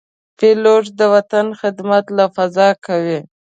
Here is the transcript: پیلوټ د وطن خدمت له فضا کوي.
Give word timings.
پیلوټ 0.37 0.85
د 0.99 1.01
وطن 1.13 1.47
خدمت 1.59 2.05
له 2.17 2.25
فضا 2.35 2.69
کوي. 2.85 3.19